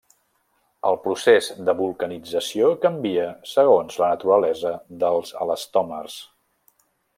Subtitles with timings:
[0.91, 6.19] El procés de vulcanització canvia segons la naturalesa dels elastòmers.